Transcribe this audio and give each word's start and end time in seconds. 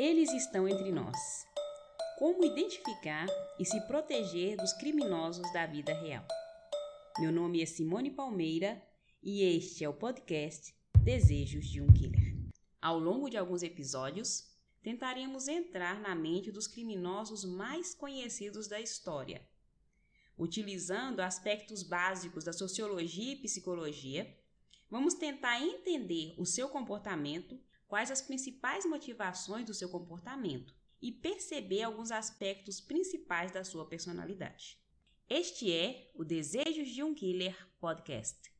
Eles 0.00 0.32
estão 0.32 0.68
entre 0.68 0.92
nós. 0.92 1.44
Como 2.20 2.44
identificar 2.44 3.26
e 3.58 3.64
se 3.64 3.80
proteger 3.88 4.56
dos 4.56 4.72
criminosos 4.74 5.52
da 5.52 5.66
vida 5.66 5.92
real? 5.92 6.24
Meu 7.18 7.32
nome 7.32 7.60
é 7.60 7.66
Simone 7.66 8.08
Palmeira 8.08 8.80
e 9.20 9.42
este 9.42 9.82
é 9.82 9.88
o 9.88 9.92
podcast 9.92 10.72
Desejos 11.02 11.66
de 11.66 11.80
um 11.80 11.92
Killer. 11.92 12.32
Ao 12.80 12.96
longo 12.96 13.28
de 13.28 13.36
alguns 13.36 13.64
episódios, 13.64 14.48
tentaremos 14.84 15.48
entrar 15.48 16.00
na 16.00 16.14
mente 16.14 16.52
dos 16.52 16.68
criminosos 16.68 17.44
mais 17.44 17.92
conhecidos 17.92 18.68
da 18.68 18.80
história, 18.80 19.44
utilizando 20.38 21.18
aspectos 21.18 21.82
básicos 21.82 22.44
da 22.44 22.52
sociologia 22.52 23.32
e 23.32 23.42
psicologia. 23.42 24.32
Vamos 24.88 25.14
tentar 25.14 25.60
entender 25.60 26.36
o 26.38 26.46
seu 26.46 26.68
comportamento 26.68 27.58
quais 27.88 28.10
as 28.10 28.20
principais 28.20 28.84
motivações 28.84 29.64
do 29.64 29.72
seu 29.72 29.88
comportamento 29.88 30.74
e 31.00 31.10
perceber 31.10 31.82
alguns 31.82 32.10
aspectos 32.10 32.80
principais 32.80 33.50
da 33.50 33.64
sua 33.64 33.86
personalidade. 33.86 34.78
Este 35.28 35.72
é 35.72 36.10
o 36.14 36.22
Desejos 36.22 36.88
de 36.88 37.02
um 37.02 37.14
Killer 37.14 37.56
podcast. 37.80 38.52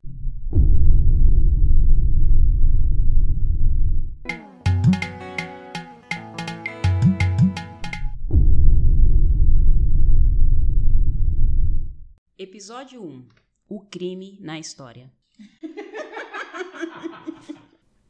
Episódio 12.39 13.05
1 13.05 13.29
O 13.69 13.81
crime 13.81 14.39
na 14.41 14.59
história. 14.59 15.12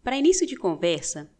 Para 0.09 0.17
início 0.17 0.47
de 0.47 0.57
conversa, 0.57 1.31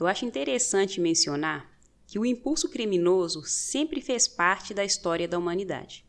eu 0.00 0.06
acho 0.06 0.24
interessante 0.24 0.98
mencionar 0.98 1.70
que 2.06 2.18
o 2.18 2.24
impulso 2.24 2.70
criminoso 2.70 3.44
sempre 3.44 4.00
fez 4.00 4.26
parte 4.26 4.72
da 4.72 4.82
história 4.82 5.28
da 5.28 5.38
humanidade. 5.38 6.06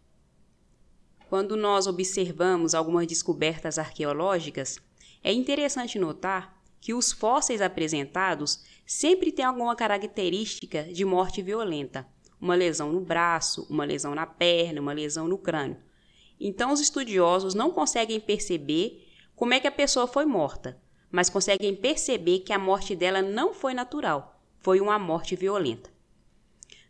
Quando 1.28 1.58
nós 1.58 1.88
observamos 1.88 2.73
algumas 2.73 3.06
descobertas 3.06 3.78
arqueológicas, 3.78 4.80
é 5.22 5.34
interessante 5.34 6.00
notar 6.00 6.58
que 6.80 6.94
os 6.94 7.12
fósseis 7.12 7.62
apresentados 7.62 8.64
sempre 8.86 9.30
têm 9.30 9.44
alguma 9.44 9.76
característica 9.76 10.84
de 10.84 11.04
morte 11.04 11.42
violenta, 11.42 12.08
uma 12.39 12.56
lesão 12.56 12.94
no 12.94 13.02
braço, 13.02 13.67
uma 13.70 13.84
lesão 13.84 14.16
na 14.16 14.26
perna, 14.26 14.80
uma 14.80 14.94
lesão 14.94 15.28
no 15.28 15.38
crânio. 15.38 15.84
Então 16.39 16.72
os 16.72 16.80
estudiosos 16.80 17.54
não 17.54 17.72
conseguem 17.72 18.22
perceber 18.22 19.06
como 19.36 19.54
é 19.54 19.59
que 19.59 19.67
a 19.67 19.72
pessoa 19.72 20.08
foi 20.08 20.23
morta, 20.23 20.82
mas 21.11 21.30
conseguem 21.30 21.75
perceber 21.75 22.39
que 22.39 22.53
a 22.53 22.59
morte 22.59 22.95
dela 22.95 23.22
não 23.22 23.53
foi 23.53 23.73
natural, 23.73 24.42
foi 24.59 24.80
uma 24.80 24.98
morte 24.98 25.36
violenta. 25.36 25.89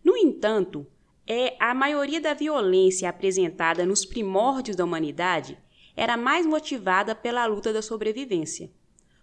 No 0.03 0.15
entanto, 0.15 0.85
é 1.27 1.55
a 1.59 1.73
maioria 1.73 2.21
da 2.21 2.33
violência 2.33 3.09
apresentada 3.09 3.85
nos 3.85 4.05
primórdios 4.05 4.75
da 4.75 4.83
humanidade 4.83 5.57
era 5.95 6.15
mais 6.15 6.45
motivada 6.45 7.15
pela 7.15 7.45
luta 7.45 7.73
da 7.73 7.81
sobrevivência, 7.81 8.71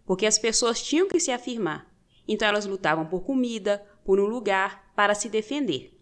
porque 0.05 0.27
as 0.27 0.39
pessoas 0.39 0.83
tinham 0.83 1.07
que 1.07 1.21
se 1.21 1.31
afirmar. 1.31 1.91
Então 2.27 2.49
elas 2.49 2.67
lutavam 2.67 3.07
por 3.07 3.23
comida, 3.23 3.85
por 4.05 4.19
um 4.19 4.27
lugar, 4.27 4.93
para 4.97 5.15
se 5.15 5.29
defender. 5.29 5.99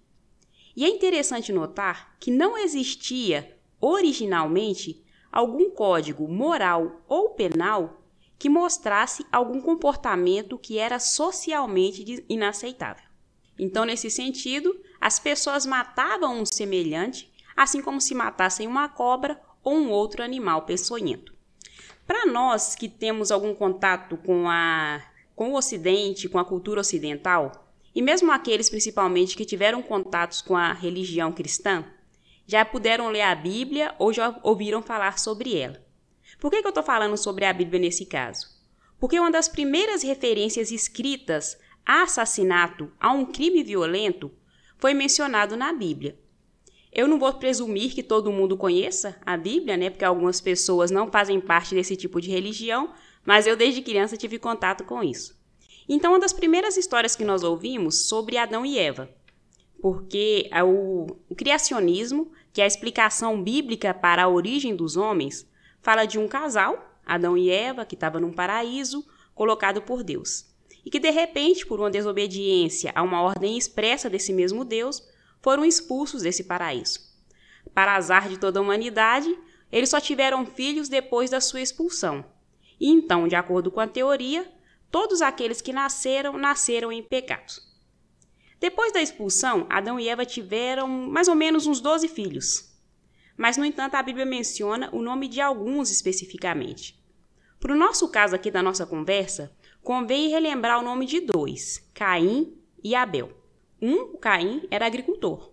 E 0.74 0.84
é 0.84 0.88
interessante 0.88 1.52
notar 1.52 2.16
que 2.18 2.30
não 2.30 2.56
existia 2.56 3.58
originalmente 3.80 5.04
algum 5.30 5.70
código 5.70 6.26
moral 6.28 7.02
ou 7.08 7.30
penal 7.30 7.99
que 8.40 8.48
mostrasse 8.48 9.26
algum 9.30 9.60
comportamento 9.60 10.56
que 10.56 10.78
era 10.78 10.98
socialmente 10.98 12.24
inaceitável. 12.26 13.04
Então, 13.58 13.84
nesse 13.84 14.10
sentido, 14.10 14.74
as 14.98 15.18
pessoas 15.18 15.66
matavam 15.66 16.40
um 16.40 16.46
semelhante, 16.46 17.30
assim 17.54 17.82
como 17.82 18.00
se 18.00 18.14
matassem 18.14 18.66
uma 18.66 18.88
cobra 18.88 19.38
ou 19.62 19.74
um 19.74 19.90
outro 19.90 20.22
animal 20.22 20.62
peçonhento. 20.62 21.34
Para 22.06 22.24
nós 22.24 22.74
que 22.74 22.88
temos 22.88 23.30
algum 23.30 23.54
contato 23.54 24.16
com, 24.16 24.48
a, 24.48 25.02
com 25.36 25.50
o 25.50 25.56
Ocidente, 25.58 26.26
com 26.26 26.38
a 26.38 26.44
cultura 26.44 26.80
ocidental, 26.80 27.70
e 27.94 28.00
mesmo 28.00 28.32
aqueles 28.32 28.70
principalmente 28.70 29.36
que 29.36 29.44
tiveram 29.44 29.82
contatos 29.82 30.40
com 30.40 30.56
a 30.56 30.72
religião 30.72 31.30
cristã, 31.30 31.84
já 32.46 32.64
puderam 32.64 33.10
ler 33.10 33.20
a 33.20 33.34
Bíblia 33.34 33.94
ou 33.98 34.14
já 34.14 34.34
ouviram 34.42 34.80
falar 34.80 35.18
sobre 35.18 35.58
ela. 35.58 35.89
Por 36.40 36.50
que, 36.50 36.62
que 36.62 36.66
eu 36.66 36.70
estou 36.70 36.82
falando 36.82 37.16
sobre 37.18 37.44
a 37.44 37.52
Bíblia 37.52 37.78
nesse 37.78 38.06
caso? 38.06 38.48
Porque 38.98 39.20
uma 39.20 39.30
das 39.30 39.46
primeiras 39.46 40.02
referências 40.02 40.70
escritas 40.70 41.58
a 41.84 42.02
assassinato, 42.02 42.90
a 42.98 43.12
um 43.12 43.26
crime 43.26 43.62
violento, 43.62 44.30
foi 44.78 44.94
mencionado 44.94 45.56
na 45.56 45.72
Bíblia. 45.72 46.18
Eu 46.92 47.06
não 47.06 47.18
vou 47.18 47.32
presumir 47.34 47.94
que 47.94 48.02
todo 48.02 48.32
mundo 48.32 48.56
conheça 48.56 49.20
a 49.24 49.36
Bíblia, 49.36 49.76
né? 49.76 49.90
Porque 49.90 50.04
algumas 50.04 50.40
pessoas 50.40 50.90
não 50.90 51.10
fazem 51.10 51.40
parte 51.40 51.74
desse 51.74 51.94
tipo 51.94 52.20
de 52.20 52.30
religião, 52.30 52.92
mas 53.24 53.46
eu 53.46 53.56
desde 53.56 53.82
criança 53.82 54.16
tive 54.16 54.38
contato 54.38 54.84
com 54.84 55.02
isso. 55.02 55.38
Então, 55.88 56.12
uma 56.12 56.20
das 56.20 56.32
primeiras 56.32 56.76
histórias 56.76 57.14
que 57.14 57.24
nós 57.24 57.42
ouvimos 57.42 58.06
sobre 58.06 58.36
Adão 58.36 58.64
e 58.64 58.78
Eva, 58.78 59.10
porque 59.80 60.48
o, 60.64 61.34
criacionismo, 61.34 62.30
que 62.52 62.60
é 62.60 62.64
a 62.64 62.66
explicação 62.66 63.42
bíblica 63.42 63.92
para 63.92 64.24
a 64.24 64.28
origem 64.28 64.74
dos 64.74 64.96
homens, 64.96 65.49
Fala 65.82 66.04
de 66.04 66.18
um 66.18 66.28
casal, 66.28 66.98
Adão 67.06 67.36
e 67.36 67.50
Eva, 67.50 67.86
que 67.86 67.94
estava 67.94 68.20
num 68.20 68.32
paraíso 68.32 69.04
colocado 69.34 69.80
por 69.80 70.02
Deus. 70.02 70.44
E 70.84 70.90
que 70.90 70.98
de 70.98 71.10
repente, 71.10 71.64
por 71.64 71.80
uma 71.80 71.90
desobediência 71.90 72.92
a 72.94 73.02
uma 73.02 73.22
ordem 73.22 73.56
expressa 73.56 74.10
desse 74.10 74.32
mesmo 74.32 74.64
Deus, 74.64 75.02
foram 75.40 75.64
expulsos 75.64 76.22
desse 76.22 76.44
paraíso. 76.44 77.00
Para 77.74 77.96
azar 77.96 78.28
de 78.28 78.38
toda 78.38 78.58
a 78.58 78.62
humanidade, 78.62 79.34
eles 79.72 79.88
só 79.88 80.00
tiveram 80.00 80.44
filhos 80.44 80.88
depois 80.88 81.30
da 81.30 81.40
sua 81.40 81.62
expulsão. 81.62 82.24
E 82.78 82.88
então, 82.88 83.26
de 83.26 83.34
acordo 83.34 83.70
com 83.70 83.80
a 83.80 83.86
teoria, 83.86 84.46
todos 84.90 85.22
aqueles 85.22 85.62
que 85.62 85.72
nasceram, 85.72 86.36
nasceram 86.36 86.92
em 86.92 87.02
pecados. 87.02 87.68
Depois 88.58 88.92
da 88.92 89.00
expulsão, 89.00 89.66
Adão 89.70 89.98
e 89.98 90.08
Eva 90.08 90.26
tiveram 90.26 90.86
mais 90.86 91.28
ou 91.28 91.34
menos 91.34 91.66
uns 91.66 91.80
12 91.80 92.08
filhos 92.08 92.69
mas 93.36 93.56
no 93.56 93.64
entanto 93.64 93.94
a 93.94 94.02
Bíblia 94.02 94.26
menciona 94.26 94.88
o 94.92 95.02
nome 95.02 95.28
de 95.28 95.40
alguns 95.40 95.90
especificamente. 95.90 96.98
Para 97.58 97.72
o 97.72 97.76
nosso 97.76 98.08
caso 98.08 98.34
aqui 98.34 98.50
da 98.50 98.62
nossa 98.62 98.86
conversa, 98.86 99.54
convém 99.82 100.28
relembrar 100.28 100.78
o 100.78 100.82
nome 100.82 101.06
de 101.06 101.20
dois, 101.20 101.86
Caim 101.94 102.56
e 102.82 102.94
Abel. 102.94 103.32
Um, 103.80 104.14
o 104.14 104.18
Caim, 104.18 104.66
era 104.70 104.86
agricultor, 104.86 105.50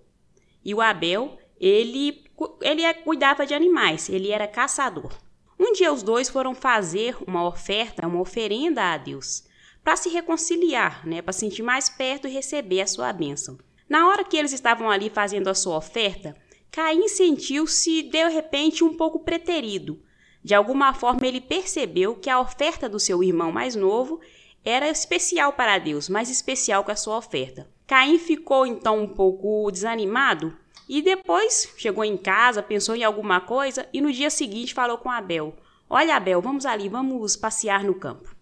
e 0.63 0.73
o 0.75 0.81
Abel, 0.81 1.37
ele, 1.59 2.25
ele 2.61 2.83
é, 2.83 2.93
cuidava 2.93 3.45
de 3.45 3.53
animais, 3.53 4.09
ele 4.09 4.31
era 4.31 4.47
caçador. 4.47 5.13
Um 5.59 5.71
dia 5.71 5.91
os 5.91 6.03
dois 6.03 6.29
foram 6.29 6.53
fazer 6.53 7.15
uma 7.25 7.47
oferta, 7.47 8.05
uma 8.05 8.19
oferenda 8.19 8.93
a 8.93 8.97
Deus, 8.97 9.45
para 9.81 9.95
se 9.95 10.09
reconciliar, 10.09 11.07
né, 11.07 11.21
para 11.21 11.31
sentir 11.31 11.63
mais 11.63 11.89
perto 11.89 12.27
e 12.27 12.31
receber 12.31 12.81
a 12.81 12.87
sua 12.87 13.13
bênção. 13.13 13.57
Na 13.87 14.09
hora 14.09 14.25
que 14.25 14.35
eles 14.35 14.51
estavam 14.51 14.91
ali 14.91 15.09
fazendo 15.09 15.47
a 15.47 15.55
sua 15.55 15.77
oferta, 15.77 16.35
Caim 16.71 17.07
sentiu-se 17.07 18.03
de 18.03 18.27
repente 18.29 18.83
um 18.83 18.95
pouco 18.95 19.19
preterido. 19.19 20.01
De 20.43 20.53
alguma 20.53 20.93
forma 20.93 21.25
ele 21.25 21.41
percebeu 21.41 22.15
que 22.15 22.29
a 22.29 22.39
oferta 22.39 22.87
do 22.87 22.99
seu 22.99 23.23
irmão 23.23 23.51
mais 23.51 23.75
novo 23.75 24.19
era 24.63 24.89
especial 24.89 25.53
para 25.53 25.77
Deus, 25.77 26.09
mais 26.09 26.29
especial 26.29 26.83
que 26.83 26.91
a 26.91 26.95
sua 26.95 27.17
oferta. 27.17 27.69
Caim 27.85 28.19
ficou 28.19 28.65
então 28.65 29.01
um 29.01 29.07
pouco 29.07 29.71
desanimado 29.71 30.57
e 30.89 31.01
depois 31.01 31.73
chegou 31.77 32.03
em 32.03 32.17
casa, 32.17 32.61
pensou 32.61 32.95
em 32.95 33.03
alguma 33.03 33.41
coisa 33.41 33.87
e 33.91 34.01
no 34.01 34.11
dia 34.11 34.29
seguinte 34.29 34.73
falou 34.73 34.97
com 34.97 35.09
Abel: 35.09 35.55
Olha, 35.89 36.15
Abel, 36.15 36.41
vamos 36.41 36.65
ali, 36.65 36.89
vamos 36.89 37.35
passear 37.35 37.83
no 37.83 37.95
campo. 37.95 38.35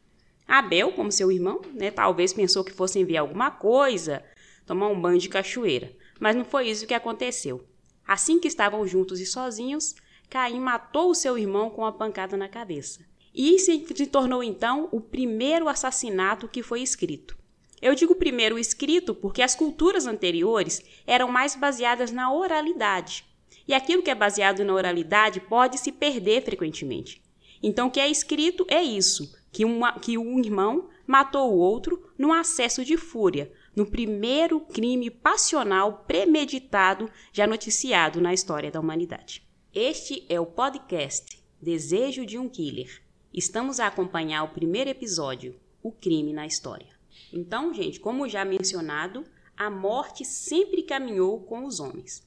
Abel, 0.47 0.91
como 0.91 1.11
seu 1.11 1.31
irmão, 1.31 1.61
né, 1.73 1.89
talvez 1.89 2.33
pensou 2.33 2.63
que 2.63 2.71
fossem 2.71 3.03
ver 3.03 3.17
alguma 3.17 3.49
coisa, 3.49 4.23
tomar 4.65 4.87
um 4.87 4.99
banho 4.99 5.19
de 5.19 5.29
cachoeira, 5.29 5.91
mas 6.19 6.35
não 6.35 6.45
foi 6.45 6.69
isso 6.69 6.85
que 6.85 6.93
aconteceu. 6.93 7.65
Assim 8.07 8.39
que 8.39 8.47
estavam 8.47 8.85
juntos 8.85 9.19
e 9.19 9.25
sozinhos, 9.25 9.95
Caim 10.29 10.59
matou 10.59 11.09
o 11.09 11.15
seu 11.15 11.37
irmão 11.37 11.69
com 11.69 11.81
uma 11.81 11.91
pancada 11.91 12.37
na 12.37 12.47
cabeça. 12.47 13.05
E 13.33 13.59
se 13.59 13.79
tornou 14.07 14.43
então 14.43 14.87
o 14.91 15.01
primeiro 15.01 15.67
assassinato 15.67 16.47
que 16.47 16.63
foi 16.63 16.81
escrito. 16.81 17.37
Eu 17.81 17.93
digo 17.93 18.15
primeiro 18.15 18.57
escrito 18.57 19.13
porque 19.13 19.41
as 19.41 19.53
culturas 19.53 20.07
anteriores 20.07 20.81
eram 21.05 21.27
mais 21.27 21.55
baseadas 21.55 22.11
na 22.11 22.31
oralidade. 22.31 23.25
E 23.67 23.73
aquilo 23.73 24.01
que 24.01 24.09
é 24.09 24.15
baseado 24.15 24.63
na 24.63 24.73
oralidade 24.73 25.39
pode 25.39 25.77
se 25.79 25.91
perder 25.91 26.43
frequentemente. 26.43 27.21
Então, 27.61 27.87
o 27.87 27.91
que 27.91 27.99
é 27.99 28.07
escrito 28.07 28.65
é 28.69 28.81
isso: 28.81 29.35
que, 29.51 29.65
uma, 29.65 29.99
que 29.99 30.17
um 30.17 30.39
irmão 30.39 30.89
matou 31.05 31.51
o 31.51 31.57
outro 31.57 32.09
num 32.17 32.31
acesso 32.31 32.85
de 32.85 32.95
fúria, 32.95 33.51
no 33.75 33.85
primeiro 33.85 34.61
crime 34.61 35.09
passional 35.09 36.05
premeditado 36.07 37.11
já 37.33 37.45
noticiado 37.45 38.21
na 38.21 38.33
história 38.33 38.71
da 38.71 38.79
humanidade. 38.79 39.45
Este 39.73 40.25
é 40.29 40.39
o 40.39 40.45
podcast 40.45 41.43
Desejo 41.61 42.25
de 42.25 42.37
um 42.39 42.47
Killer. 42.47 43.03
Estamos 43.33 43.81
a 43.81 43.87
acompanhar 43.87 44.43
o 44.43 44.53
primeiro 44.53 44.89
episódio, 44.89 45.59
O 45.83 45.91
Crime 45.91 46.31
na 46.31 46.47
História. 46.47 46.95
Então, 47.33 47.73
gente, 47.73 47.99
como 47.99 48.29
já 48.29 48.45
mencionado, 48.45 49.25
a 49.57 49.69
morte 49.69 50.23
sempre 50.23 50.83
caminhou 50.83 51.41
com 51.41 51.65
os 51.65 51.81
homens. 51.81 52.25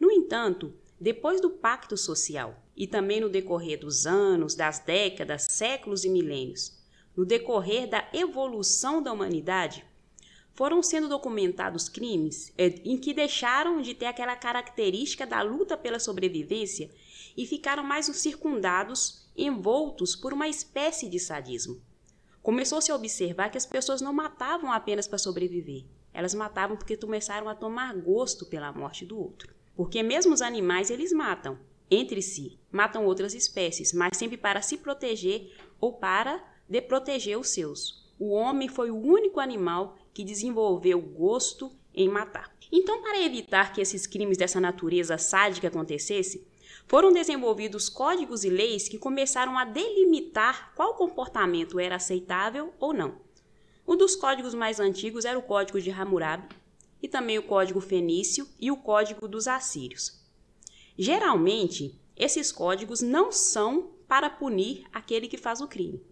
No 0.00 0.10
entanto, 0.10 0.72
depois 0.98 1.42
do 1.42 1.50
pacto 1.50 1.94
social 1.96 2.56
e 2.74 2.86
também 2.86 3.20
no 3.20 3.28
decorrer 3.28 3.78
dos 3.78 4.06
anos, 4.06 4.54
das 4.54 4.78
décadas, 4.78 5.42
séculos 5.50 6.04
e 6.06 6.08
milênios, 6.08 6.78
no 7.14 7.26
decorrer 7.26 7.86
da 7.86 8.08
evolução 8.14 9.02
da 9.02 9.12
humanidade, 9.12 9.84
foram 10.56 10.82
sendo 10.82 11.06
documentados 11.06 11.86
crimes 11.88 12.52
é, 12.56 12.66
em 12.82 12.96
que 12.96 13.12
deixaram 13.12 13.82
de 13.82 13.94
ter 13.94 14.06
aquela 14.06 14.34
característica 14.34 15.26
da 15.26 15.42
luta 15.42 15.76
pela 15.76 16.00
sobrevivência 16.00 16.90
e 17.36 17.46
ficaram 17.46 17.84
mais 17.84 18.06
circundados, 18.06 19.28
envoltos 19.36 20.16
por 20.16 20.32
uma 20.32 20.48
espécie 20.48 21.10
de 21.10 21.20
sadismo. 21.20 21.80
Começou-se 22.42 22.90
a 22.90 22.94
observar 22.94 23.50
que 23.50 23.58
as 23.58 23.66
pessoas 23.66 24.00
não 24.00 24.14
matavam 24.14 24.72
apenas 24.72 25.06
para 25.06 25.18
sobreviver, 25.18 25.84
elas 26.14 26.32
matavam 26.32 26.76
porque 26.76 26.96
começaram 26.96 27.48
a 27.50 27.54
tomar 27.54 27.94
gosto 27.94 28.46
pela 28.46 28.72
morte 28.72 29.04
do 29.04 29.18
outro. 29.18 29.54
Porque 29.76 30.02
mesmo 30.02 30.32
os 30.32 30.40
animais 30.40 30.90
eles 30.90 31.12
matam 31.12 31.58
entre 31.90 32.22
si, 32.22 32.58
matam 32.72 33.04
outras 33.04 33.34
espécies, 33.34 33.92
mas 33.92 34.16
sempre 34.16 34.38
para 34.38 34.62
se 34.62 34.78
proteger 34.78 35.54
ou 35.78 35.92
para 35.92 36.42
de 36.66 36.80
proteger 36.80 37.38
os 37.38 37.50
seus. 37.50 38.10
O 38.18 38.30
homem 38.30 38.68
foi 38.68 38.90
o 38.90 38.96
único 38.96 39.38
animal 39.38 39.98
que 40.16 40.24
desenvolveu 40.24 40.98
gosto 40.98 41.70
em 41.94 42.08
matar. 42.08 42.50
Então, 42.72 43.02
para 43.02 43.20
evitar 43.22 43.74
que 43.74 43.82
esses 43.82 44.06
crimes 44.06 44.38
dessa 44.38 44.58
natureza 44.58 45.18
sádica 45.18 45.68
acontecessem, 45.68 46.42
foram 46.86 47.12
desenvolvidos 47.12 47.90
códigos 47.90 48.42
e 48.42 48.48
leis 48.48 48.88
que 48.88 48.96
começaram 48.96 49.58
a 49.58 49.66
delimitar 49.66 50.72
qual 50.74 50.94
comportamento 50.94 51.78
era 51.78 51.96
aceitável 51.96 52.72
ou 52.80 52.94
não. 52.94 53.20
Um 53.86 53.94
dos 53.94 54.16
códigos 54.16 54.54
mais 54.54 54.80
antigos 54.80 55.26
era 55.26 55.38
o 55.38 55.42
Código 55.42 55.78
de 55.78 55.90
Hammurabi, 55.90 56.48
e 57.02 57.06
também 57.06 57.36
o 57.36 57.42
Código 57.42 57.82
Fenício 57.82 58.48
e 58.58 58.70
o 58.70 58.76
Código 58.78 59.28
dos 59.28 59.46
Assírios. 59.46 60.24
Geralmente, 60.96 62.00
esses 62.16 62.50
códigos 62.50 63.02
não 63.02 63.30
são 63.30 63.90
para 64.08 64.30
punir 64.30 64.86
aquele 64.94 65.28
que 65.28 65.36
faz 65.36 65.60
o 65.60 65.68
crime. 65.68 66.02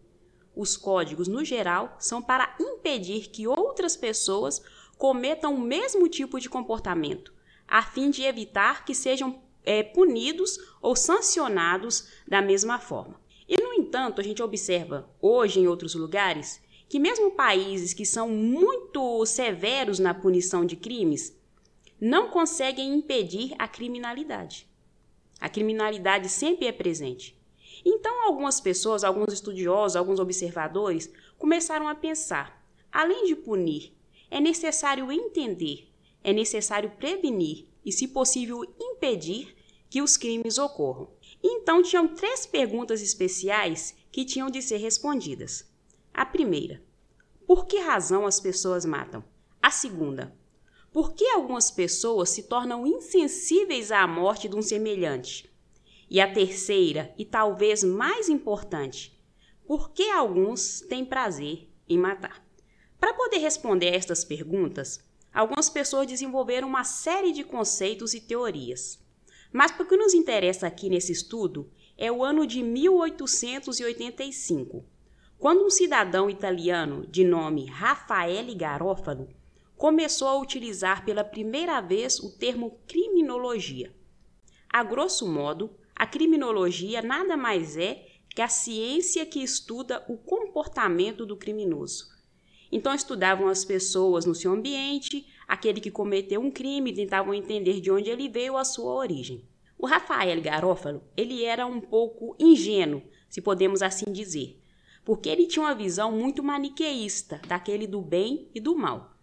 Os 0.56 0.77
códigos, 0.77 1.29
no 1.29 1.45
geral, 1.45 1.97
são 1.99 2.23
para 2.23 2.55
impedir 2.61 3.29
que 3.29 3.47
outras 3.47 3.97
pessoas 3.97 4.62
cometam 4.97 5.55
o 5.55 5.61
mesmo 5.61 6.09
tipo 6.09 6.39
de 6.39 6.49
comportamento, 6.49 7.33
a 7.67 7.83
fim 7.83 8.11
de 8.11 8.23
evitar 8.23 8.85
que 8.85 8.95
sejam 8.95 9.43
é, 9.65 9.83
punidos 9.83 10.59
ou 10.81 10.95
sancionados 10.95 12.09
da 12.29 12.41
mesma 12.41 12.79
forma. 12.79 13.21
E, 13.49 13.61
no 13.61 13.73
entanto, 13.73 14.21
a 14.21 14.25
gente 14.25 14.43
observa 14.43 15.09
hoje 15.21 15.61
em 15.61 15.67
outros 15.67 15.95
lugares 15.95 16.62
que, 16.89 16.99
mesmo 16.99 17.33
países 17.33 17.93
que 17.93 18.06
são 18.06 18.29
muito 18.29 19.25
severos 19.27 19.99
na 19.99 20.15
punição 20.15 20.65
de 20.65 20.77
crimes, 20.77 21.37
não 22.01 22.29
conseguem 22.29 22.95
impedir 22.95 23.55
a 23.59 23.67
criminalidade. 23.67 24.69
A 25.41 25.49
criminalidade 25.49 26.29
sempre 26.29 26.67
é 26.67 26.73
presente. 26.73 27.37
Então, 27.85 28.25
algumas 28.25 28.61
pessoas, 28.61 29.05
alguns 29.05 29.32
estudiosos, 29.32 29.97
alguns 29.97 30.21
observadores 30.21 31.11
começaram 31.38 31.88
a 31.88 31.94
pensar: 31.94 32.62
além 32.93 33.25
de 33.26 33.35
punir, 33.35 33.94
é 34.31 34.41
necessário 34.41 35.11
entender, 35.11 35.88
é 36.23 36.32
necessário 36.32 36.91
prevenir 36.91 37.67
e, 37.85 37.93
se 37.93 38.09
possível, 38.09 38.65
impedir 38.81 39.56
que 39.88 40.03
os 40.03 40.17
crimes 40.17 40.59
ocorram. 40.59 41.09
Então, 41.43 41.82
tinham 41.82 42.09
três 42.09 42.44
perguntas 42.44 43.00
especiais 43.00 43.94
que 44.11 44.25
tinham 44.25 44.50
de 44.50 44.61
ser 44.61 44.79
respondidas. 44.79 45.70
A 46.12 46.27
primeira: 46.27 46.82
por 47.47 47.67
que 47.67 47.79
razão 47.79 48.27
as 48.27 48.41
pessoas 48.41 48.85
matam? 48.85 49.23
A 49.62 49.70
segunda: 49.70 50.37
por 50.93 51.12
que 51.12 51.27
algumas 51.29 51.70
pessoas 51.70 52.31
se 52.31 52.44
tornam 52.44 52.87
insensíveis 52.87 53.91
à 53.91 54.06
morte 54.06 54.49
de 54.49 54.56
um 54.56 54.62
semelhante? 54.62 55.53
E 56.15 56.21
a 56.21 56.33
terceira, 56.33 57.13
e 57.19 57.25
talvez 57.25 57.83
mais 57.83 58.29
importante, 58.29 59.21
por 59.67 59.91
que 59.91 60.09
alguns 60.11 60.81
têm 60.83 61.05
prazer 61.05 61.69
em 61.89 61.99
matar? 61.99 62.41
Para 63.01 63.15
poder 63.15 63.39
responder 63.39 63.89
a 63.89 63.97
estas 63.97 64.25
perguntas, 64.25 65.01
algumas 65.33 65.69
pessoas 65.69 66.07
desenvolveram 66.07 66.69
uma 66.69 66.85
série 66.85 67.33
de 67.33 67.43
conceitos 67.43 68.15
e 68.15 68.21
teorias. 68.21 69.05
Mas 69.53 69.75
o 69.77 69.85
que 69.85 69.97
nos 69.97 70.15
interessa 70.15 70.69
aqui 70.69 70.89
nesse 70.89 71.11
estudo 71.11 71.69
é 71.99 72.13
o 72.13 72.23
ano 72.23 72.47
de 72.47 72.63
1885, 72.63 74.85
quando 75.37 75.67
um 75.67 75.71
cidadão 75.71 76.31
italiano 76.31 77.05
de 77.09 77.25
nome 77.25 77.67
Raffaele 77.67 78.55
Garofalo 78.55 79.29
começou 79.77 80.29
a 80.29 80.39
utilizar 80.39 81.05
pela 81.05 81.25
primeira 81.25 81.81
vez 81.81 82.21
o 82.21 82.31
termo 82.39 82.79
criminologia. 82.87 83.93
A 84.69 84.85
grosso 84.85 85.27
modo, 85.27 85.77
a 85.96 86.06
criminologia 86.06 87.00
nada 87.00 87.37
mais 87.37 87.76
é 87.76 88.06
que 88.35 88.43
a 88.43 88.49
ciência 88.49 89.25
que 89.25 89.43
estuda 89.43 90.05
o 90.08 90.17
comportamento 90.17 91.25
do 91.25 91.37
criminoso. 91.37 92.12
Então 92.73 92.93
estudavam 92.93 93.46
as 93.46 93.64
pessoas 93.64 94.26
no 94.26 94.35
seu 94.35 94.52
ambiente, 94.52 95.25
aquele 95.46 95.81
que 95.81 95.93
cometeu 95.93 96.41
um 96.41 96.50
crime, 96.50 96.93
tentavam 96.93 97.32
entender 97.32 97.81
de 97.81 97.93
onde 97.93 98.11
ele 98.11 98.29
veio, 98.29 98.56
a 98.56 98.64
sua 98.64 98.93
origem. 98.93 99.49
O 99.79 99.87
Rafael 99.87 100.41
Garofalo, 100.43 101.02
ele 101.17 101.44
era 101.44 101.64
um 101.67 101.81
pouco 101.81 102.35
ingênuo, 102.38 103.02
se 103.29 103.41
podemos 103.41 103.82
assim 103.82 104.11
dizer, 104.11 104.61
porque 105.05 105.29
ele 105.29 105.46
tinha 105.46 105.64
uma 105.64 105.75
visão 105.75 106.11
muito 106.11 106.43
maniqueísta 106.43 107.41
daquele 107.46 107.87
do 107.87 108.00
bem 108.00 108.49
e 108.52 108.58
do 108.58 108.75
mal. 108.76 109.17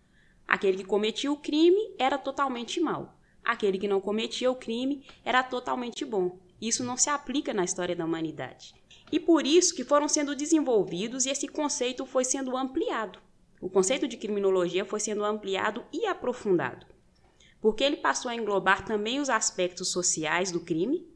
Aquele 0.47 0.77
que 0.77 0.85
cometia 0.85 1.31
o 1.31 1.38
crime 1.38 1.94
era 1.97 2.18
totalmente 2.18 2.79
mal, 2.79 3.18
aquele 3.44 3.77
que 3.77 3.88
não 3.88 4.00
cometia 4.00 4.50
o 4.50 4.56
crime 4.56 5.03
era 5.25 5.44
totalmente 5.44 6.06
bom. 6.06 6.39
Isso 6.62 6.84
não 6.84 6.96
se 6.96 7.10
aplica 7.10 7.54
na 7.54 7.63
história 7.63 7.96
da 7.96 8.06
humanidade. 8.06 8.75
E 9.12 9.19
por 9.19 9.48
isso 9.48 9.74
que 9.74 9.84
foram 9.84 10.08
sendo 10.08 10.36
desenvolvidos 10.36 11.25
e 11.25 11.30
esse 11.30 11.48
conceito 11.48 12.06
foi 12.06 12.24
sendo 12.24 12.56
ampliado. 12.56 13.19
O 13.60 13.69
conceito 13.69 14.08
de 14.08 14.16
criminologia 14.16 14.86
foi 14.86 15.00
sendo 15.00 15.25
ampliado 15.25 15.84
e 15.92 16.06
aprofundado. 16.06 16.86
Porque 17.60 17.84
ele 17.84 17.98
passou 17.98 18.30
a 18.30 18.36
englobar 18.36 18.86
também 18.86 19.19
os 19.19 19.30
aspectos 19.30 19.92
sociais 19.92 20.52
do 20.52 20.60
crime, 20.60 21.08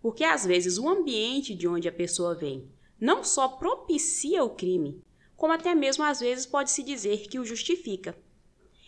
porque 0.00 0.24
às 0.24 0.46
vezes 0.46 0.78
o 0.78 0.88
ambiente 0.88 1.54
de 1.54 1.66
onde 1.66 1.88
a 1.88 1.92
pessoa 1.92 2.34
vem 2.34 2.70
não 2.98 3.22
só 3.22 3.48
propicia 3.48 4.42
o 4.42 4.50
crime, 4.50 5.02
como 5.36 5.52
até 5.52 5.74
mesmo 5.74 6.02
às 6.02 6.20
vezes 6.20 6.46
pode 6.46 6.70
se 6.70 6.82
dizer 6.82 7.28
que 7.28 7.38
o 7.38 7.44
justifica. 7.44 8.16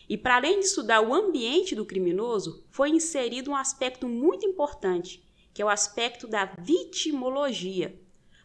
E 0.08 0.17
para 0.17 0.37
além 0.37 0.61
de 0.61 0.67
estudar 0.67 1.02
o 1.02 1.12
ambiente 1.12 1.75
do 1.75 1.84
criminoso, 1.84 2.65
foi 2.70 2.89
inserido 2.89 3.51
um 3.51 3.56
aspecto 3.56 4.08
muito 4.08 4.46
importante, 4.46 5.28
que 5.58 5.62
é 5.62 5.65
o 5.65 5.69
aspecto 5.69 6.29
da 6.29 6.44
vitimologia. 6.56 8.00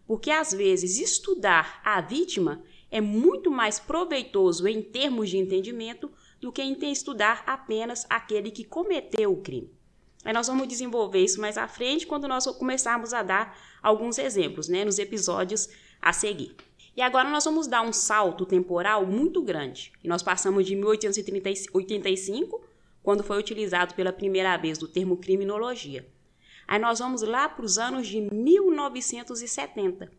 Porque 0.07 0.31
às 0.31 0.51
vezes 0.51 0.97
estudar 0.97 1.79
a 1.85 2.01
vítima 2.01 2.63
é 2.89 2.99
muito 2.99 3.51
mais 3.51 3.79
proveitoso 3.79 4.67
em 4.67 4.81
termos 4.81 5.29
de 5.29 5.37
entendimento 5.37 6.11
do 6.41 6.51
que 6.51 6.63
estudar 6.63 7.43
apenas 7.45 8.07
aquele 8.09 8.49
que 8.49 8.63
cometeu 8.63 9.31
o 9.31 9.41
crime. 9.43 9.71
Aí 10.25 10.33
nós 10.33 10.47
vamos 10.47 10.67
desenvolver 10.67 11.19
isso 11.19 11.39
mais 11.39 11.55
à 11.55 11.67
frente 11.67 12.07
quando 12.07 12.27
nós 12.27 12.47
começarmos 12.47 13.13
a 13.13 13.21
dar 13.21 13.55
alguns 13.83 14.17
exemplos, 14.17 14.67
né, 14.67 14.83
nos 14.83 14.97
episódios 14.97 15.69
a 16.01 16.11
seguir. 16.11 16.55
E 16.97 17.01
agora 17.03 17.29
nós 17.29 17.45
vamos 17.45 17.67
dar 17.67 17.83
um 17.83 17.93
salto 17.93 18.43
temporal 18.43 19.05
muito 19.05 19.39
grande. 19.43 19.93
E 20.03 20.07
nós 20.07 20.23
passamos 20.23 20.65
de 20.65 20.75
1885, 20.75 22.59
quando 23.03 23.23
foi 23.23 23.37
utilizado 23.37 23.93
pela 23.93 24.11
primeira 24.11 24.57
vez 24.57 24.81
o 24.81 24.87
termo 24.87 25.15
criminologia, 25.15 26.11
Aí 26.73 26.79
nós 26.79 26.97
vamos 26.97 27.21
lá 27.21 27.47
para 27.47 27.63
os 27.63 27.77
anos 27.77 28.07
de 28.07 28.19
1970, 28.19 30.11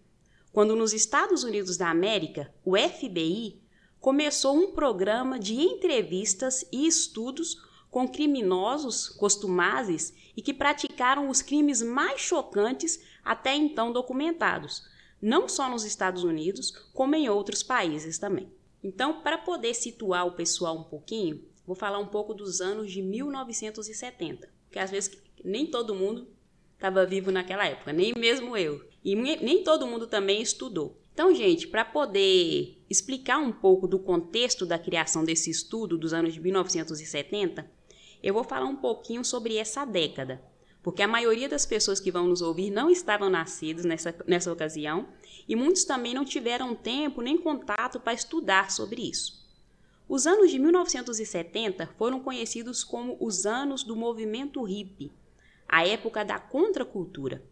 quando 0.52 0.76
nos 0.76 0.92
Estados 0.92 1.42
Unidos 1.42 1.76
da 1.76 1.90
América, 1.90 2.54
o 2.64 2.76
FBI 2.78 3.60
começou 3.98 4.54
um 4.54 4.70
programa 4.70 5.36
de 5.36 5.54
entrevistas 5.60 6.64
e 6.70 6.86
estudos 6.86 7.60
com 7.90 8.06
criminosos 8.06 9.08
costumazes 9.08 10.14
e 10.36 10.40
que 10.40 10.54
praticaram 10.54 11.28
os 11.28 11.42
crimes 11.42 11.82
mais 11.82 12.20
chocantes 12.20 13.00
até 13.24 13.52
então 13.56 13.92
documentados, 13.92 14.88
não 15.20 15.48
só 15.48 15.68
nos 15.68 15.82
Estados 15.82 16.22
Unidos, 16.22 16.70
como 16.92 17.16
em 17.16 17.28
outros 17.28 17.64
países 17.64 18.16
também. 18.16 18.48
Então, 18.80 19.22
para 19.22 19.38
poder 19.38 19.74
situar 19.74 20.24
o 20.24 20.36
pessoal 20.36 20.78
um 20.78 20.84
pouquinho, 20.84 21.44
vou 21.66 21.74
falar 21.74 21.98
um 21.98 22.06
pouco 22.06 22.32
dos 22.32 22.60
anos 22.60 22.92
de 22.92 23.02
1970, 23.02 24.48
porque 24.66 24.78
às 24.78 24.92
vezes 24.92 25.20
nem 25.44 25.66
todo 25.66 25.96
mundo 25.96 26.32
estava 26.84 27.06
vivo 27.06 27.32
naquela 27.32 27.66
época, 27.66 27.92
nem 27.92 28.12
mesmo 28.14 28.56
eu. 28.56 28.84
E 29.02 29.16
nem 29.16 29.64
todo 29.64 29.86
mundo 29.86 30.06
também 30.06 30.42
estudou. 30.42 31.00
Então, 31.12 31.34
gente, 31.34 31.66
para 31.68 31.84
poder 31.84 32.82
explicar 32.90 33.38
um 33.38 33.52
pouco 33.52 33.86
do 33.86 33.98
contexto 33.98 34.66
da 34.66 34.78
criação 34.78 35.24
desse 35.24 35.50
estudo 35.50 35.96
dos 35.96 36.12
anos 36.12 36.34
de 36.34 36.40
1970, 36.40 37.70
eu 38.22 38.34
vou 38.34 38.44
falar 38.44 38.66
um 38.66 38.76
pouquinho 38.76 39.24
sobre 39.24 39.56
essa 39.56 39.84
década, 39.84 40.42
porque 40.82 41.02
a 41.02 41.08
maioria 41.08 41.48
das 41.48 41.64
pessoas 41.64 42.00
que 42.00 42.10
vão 42.10 42.26
nos 42.26 42.42
ouvir 42.42 42.70
não 42.70 42.90
estavam 42.90 43.30
nascidas 43.30 43.84
nessa, 43.84 44.14
nessa 44.26 44.52
ocasião 44.52 45.08
e 45.48 45.54
muitos 45.54 45.84
também 45.84 46.14
não 46.14 46.24
tiveram 46.24 46.74
tempo 46.74 47.22
nem 47.22 47.38
contato 47.38 48.00
para 48.00 48.12
estudar 48.12 48.70
sobre 48.70 49.08
isso. 49.08 49.44
Os 50.08 50.26
anos 50.26 50.50
de 50.50 50.58
1970 50.58 51.86
foram 51.96 52.20
conhecidos 52.20 52.82
como 52.84 53.16
os 53.20 53.46
anos 53.46 53.84
do 53.84 53.96
movimento 53.96 54.62
hippie, 54.62 55.12
a 55.74 55.84
época 55.84 56.24
da 56.24 56.38
contracultura. 56.38 57.42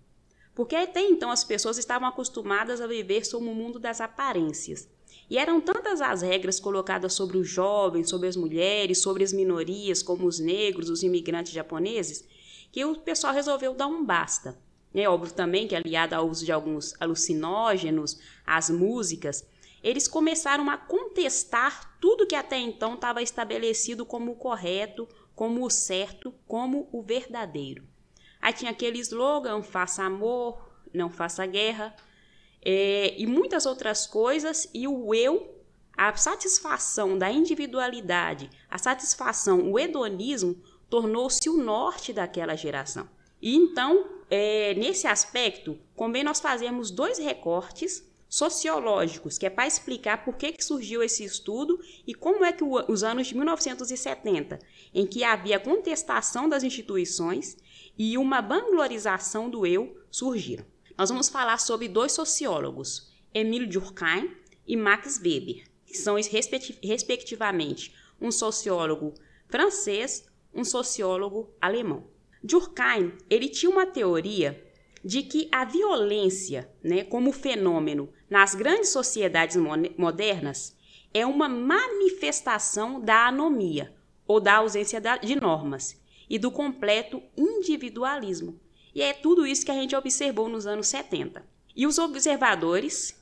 Porque 0.55 0.77
até 0.77 1.01
então 1.01 1.29
as 1.29 1.43
pessoas 1.43 1.77
estavam 1.77 2.07
acostumadas 2.07 2.81
a 2.81 2.87
viver 2.87 3.27
sob 3.27 3.45
o 3.47 3.53
mundo 3.53 3.81
das 3.81 4.01
aparências. 4.01 4.89
E 5.29 5.37
eram 5.37 5.61
tantas 5.61 6.01
as 6.01 6.23
regras 6.23 6.61
colocadas 6.61 7.15
sobre 7.15 7.37
os 7.37 7.49
jovens, 7.49 8.09
sobre 8.09 8.29
as 8.29 8.37
mulheres, 8.37 9.03
sobre 9.03 9.25
as 9.25 9.33
minorias, 9.33 10.05
como 10.05 10.25
os 10.25 10.39
negros, 10.39 10.89
os 10.89 11.03
imigrantes 11.03 11.53
japoneses, 11.53 12.25
que 12.71 12.85
o 12.85 12.97
pessoal 12.97 13.35
resolveu 13.35 13.75
dar 13.75 13.89
um 13.89 14.05
basta. 14.05 14.57
É 14.95 15.09
óbvio 15.09 15.35
também 15.35 15.67
que, 15.67 15.75
aliado 15.75 16.15
ao 16.15 16.29
uso 16.29 16.45
de 16.45 16.53
alguns 16.53 16.95
alucinógenos, 17.01 18.21
as 18.47 18.71
músicas, 18.71 19.45
eles 19.83 20.07
começaram 20.07 20.71
a 20.71 20.77
contestar 20.77 21.99
tudo 22.01 22.25
que 22.25 22.37
até 22.37 22.57
então 22.57 22.95
estava 22.95 23.21
estabelecido 23.21 24.07
como 24.07 24.31
o 24.31 24.37
correto, 24.37 25.09
como 25.35 25.67
o 25.67 25.71
certo, 25.71 26.33
como 26.47 26.89
o 26.93 27.03
verdadeiro. 27.03 27.91
Aí 28.43 28.53
tinha 28.53 28.73
aquele 28.73 28.99
slogan: 28.99 29.63
faça 29.63 30.03
amor, 30.03 30.61
não 30.93 31.09
faça 31.09 31.47
guerra, 31.47 31.95
é, 32.61 33.15
e 33.17 33.27
muitas 33.27 33.65
outras 33.65 34.07
coisas, 34.07 34.69
e 34.75 34.89
o 34.89 35.15
eu, 35.15 35.63
a 35.97 36.15
satisfação 36.17 37.17
da 37.17 37.31
individualidade, 37.31 38.51
a 38.69 38.77
satisfação, 38.77 39.71
o 39.71 39.79
hedonismo, 39.79 40.61
tornou-se 40.91 41.49
o 41.49 41.57
norte 41.57 42.13
daquela 42.13 42.57
geração. 42.57 43.09
E 43.41 43.57
então, 43.57 44.07
é, 44.29 44.75
nesse 44.75 45.07
aspecto, 45.07 45.79
convém 45.95 46.25
nós 46.25 46.41
fazermos 46.41 46.91
dois 46.91 47.19
recortes 47.19 48.12
sociológicos, 48.33 49.37
que 49.37 49.45
é 49.45 49.51
para 49.51 49.67
explicar 49.67 50.25
por 50.25 50.37
que, 50.37 50.53
que 50.53 50.65
surgiu 50.65 51.03
esse 51.03 51.23
estudo 51.23 51.79
e 52.07 52.15
como 52.15 52.47
é 52.47 52.51
que 52.51 52.65
o, 52.65 52.83
os 52.91 53.05
anos 53.05 53.27
de 53.27 53.37
1970, 53.37 54.59
em 54.95 55.07
que 55.07 55.23
havia 55.23 55.61
contestação 55.61 56.49
das 56.49 56.63
instituições 56.63 57.59
e 57.99 58.17
uma 58.17 58.41
vanglorização 58.41 59.51
do 59.51 59.67
eu, 59.67 59.95
surgiram. 60.11 60.65
Nós 60.97 61.11
vamos 61.11 61.29
falar 61.29 61.59
sobre 61.59 61.89
dois 61.89 62.13
sociólogos, 62.13 63.13
Emile 63.35 63.67
Durkheim 63.67 64.35
e 64.67 64.79
Max 64.79 65.21
Weber, 65.23 65.65
que 65.85 65.95
são 65.95 66.17
respectivamente 66.17 67.95
um 68.19 68.33
sociólogo 68.33 69.13
francês, 69.47 70.27
um 70.55 70.65
sociólogo 70.65 71.51
alemão. 71.61 72.07
Durkheim, 72.43 73.13
ele 73.29 73.51
tinha 73.51 73.71
uma 73.71 73.85
teoria 73.85 74.72
de 75.05 75.23
que 75.23 75.49
a 75.51 75.65
violência, 75.65 76.71
né, 76.83 77.05
como 77.05 77.33
fenômeno 77.33 78.13
nas 78.31 78.55
grandes 78.55 78.91
sociedades 78.91 79.57
modernas, 79.97 80.77
é 81.13 81.27
uma 81.27 81.49
manifestação 81.49 83.01
da 83.01 83.27
anomia 83.27 83.95
ou 84.27 84.41
da 84.41 84.57
ausência 84.57 85.01
de 85.23 85.35
normas 85.35 86.01
e 86.29 86.39
do 86.39 86.51
completo 86.51 87.23
individualismo. 87.37 88.59
E 88.95 89.03
é 89.03 89.13
tudo 89.13 89.47
isso 89.47 89.65
que 89.65 89.71
a 89.71 89.75
gente 89.75 89.97
observou 89.97 90.49
nos 90.49 90.67
anos 90.67 90.87
70. 90.87 91.45
E 91.75 91.87
os 91.87 91.99
observadores 91.99 93.19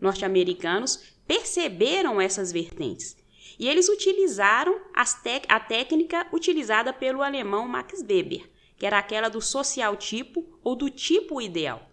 norte-americanos 0.00 1.16
perceberam 1.26 2.20
essas 2.20 2.52
vertentes. 2.52 3.16
E 3.58 3.68
eles 3.68 3.88
utilizaram 3.88 4.80
a 4.94 5.60
técnica 5.60 6.26
utilizada 6.32 6.92
pelo 6.92 7.22
alemão 7.22 7.66
Max 7.66 8.00
Weber, 8.02 8.48
que 8.76 8.86
era 8.86 8.98
aquela 8.98 9.28
do 9.28 9.40
social 9.40 9.96
tipo 9.96 10.44
ou 10.62 10.74
do 10.74 10.90
tipo 10.90 11.40
ideal. 11.40 11.88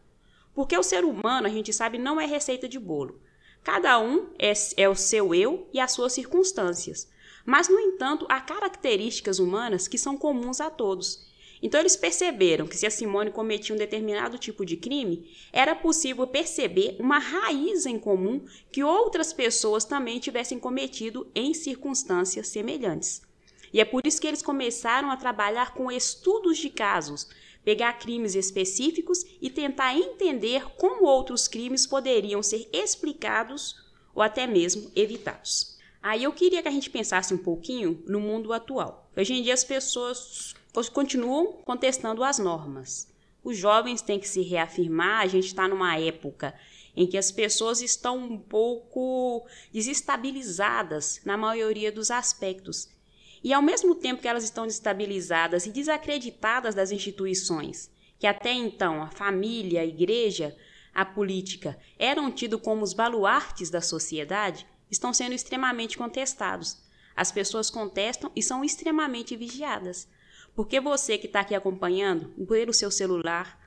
Porque 0.53 0.77
o 0.77 0.83
ser 0.83 1.03
humano, 1.03 1.47
a 1.47 1.49
gente 1.49 1.73
sabe, 1.73 1.97
não 1.97 2.19
é 2.19 2.25
receita 2.25 2.67
de 2.67 2.77
bolo. 2.77 3.19
Cada 3.63 3.99
um 3.99 4.29
é, 4.37 4.53
é 4.77 4.89
o 4.89 4.95
seu 4.95 5.33
eu 5.33 5.67
e 5.73 5.79
as 5.79 5.91
suas 5.93 6.13
circunstâncias. 6.13 7.09
Mas, 7.45 7.69
no 7.69 7.79
entanto, 7.79 8.25
há 8.29 8.39
características 8.39 9.39
humanas 9.39 9.87
que 9.87 9.97
são 9.97 10.17
comuns 10.17 10.61
a 10.61 10.69
todos. 10.69 11.31
Então, 11.61 11.79
eles 11.79 11.95
perceberam 11.95 12.67
que 12.67 12.75
se 12.75 12.85
a 12.85 12.91
Simone 12.91 13.31
cometia 13.31 13.73
um 13.73 13.77
determinado 13.77 14.37
tipo 14.37 14.65
de 14.65 14.75
crime, 14.75 15.31
era 15.51 15.73
possível 15.73 16.27
perceber 16.27 16.97
uma 16.99 17.17
raiz 17.17 17.85
em 17.85 17.97
comum 17.97 18.45
que 18.69 18.83
outras 18.83 19.31
pessoas 19.31 19.85
também 19.85 20.19
tivessem 20.19 20.59
cometido 20.59 21.25
em 21.33 21.53
circunstâncias 21.53 22.49
semelhantes. 22.49 23.21
E 23.73 23.79
é 23.79 23.85
por 23.85 24.05
isso 24.05 24.21
que 24.21 24.27
eles 24.27 24.43
começaram 24.43 25.09
a 25.09 25.17
trabalhar 25.17 25.73
com 25.73 25.91
estudos 25.91 26.59
de 26.59 26.69
casos, 26.69 27.27
pegar 27.65 27.93
crimes 27.93 28.35
específicos 28.35 29.25
e 29.41 29.49
tentar 29.49 29.97
entender 29.97 30.65
como 30.77 31.05
outros 31.05 31.47
crimes 31.47 31.87
poderiam 31.87 32.43
ser 32.43 32.69
explicados 32.71 33.75
ou 34.13 34.21
até 34.21 34.45
mesmo 34.45 34.91
evitados. 34.95 35.77
Aí 36.01 36.23
eu 36.23 36.33
queria 36.33 36.61
que 36.61 36.67
a 36.67 36.71
gente 36.71 36.89
pensasse 36.89 37.33
um 37.33 37.37
pouquinho 37.37 38.03
no 38.05 38.19
mundo 38.19 38.53
atual. 38.53 39.09
Hoje 39.17 39.33
em 39.33 39.41
dia 39.41 39.53
as 39.53 39.63
pessoas 39.63 40.53
continuam 40.91 41.53
contestando 41.65 42.23
as 42.23 42.37
normas. 42.37 43.07
Os 43.43 43.57
jovens 43.57 44.01
têm 44.01 44.19
que 44.19 44.27
se 44.27 44.41
reafirmar, 44.41 45.21
a 45.21 45.27
gente 45.27 45.47
está 45.47 45.67
numa 45.67 45.97
época 45.97 46.53
em 46.95 47.07
que 47.07 47.17
as 47.17 47.31
pessoas 47.31 47.81
estão 47.81 48.17
um 48.17 48.37
pouco 48.37 49.47
desestabilizadas 49.71 51.19
na 51.25 51.35
maioria 51.35 51.91
dos 51.91 52.11
aspectos. 52.11 52.92
E 53.43 53.51
ao 53.51 53.61
mesmo 53.61 53.93
tempo 53.93 54.21
que 54.21 54.27
elas 54.27 54.43
estão 54.43 54.65
desestabilizadas 54.65 55.65
e 55.65 55.71
desacreditadas 55.71 56.73
das 56.73 56.91
instituições, 56.91 57.91
que 58.17 58.25
até 58.25 58.53
então 58.53 59.01
a 59.01 59.11
família, 59.11 59.81
a 59.81 59.85
igreja, 59.85 60.55
a 60.93 61.03
política 61.03 61.77
eram 61.99 62.31
tidos 62.31 62.61
como 62.61 62.83
os 62.83 62.93
baluartes 62.93 63.69
da 63.69 63.81
sociedade, 63.81 64.65
estão 64.89 65.11
sendo 65.11 65.33
extremamente 65.33 65.97
contestados. 65.97 66.81
As 67.15 67.31
pessoas 67.31 67.69
contestam 67.69 68.31
e 68.35 68.41
são 68.41 68.63
extremamente 68.63 69.35
vigiadas. 69.35 70.07
Porque 70.55 70.79
você 70.79 71.17
que 71.17 71.27
está 71.27 71.41
aqui 71.41 71.53
acompanhando, 71.53 72.29
pelo 72.47 72.73
seu 72.73 72.91
celular, 72.91 73.59